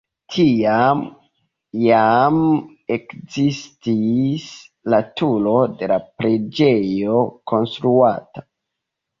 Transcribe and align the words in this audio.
Tiam 0.35 1.01
jam 1.81 2.39
ekzistis 2.95 4.47
la 4.95 5.03
turo 5.21 5.55
de 5.83 5.91
la 5.93 6.01
preĝejo 6.23 7.23
konstruata. 7.53 8.49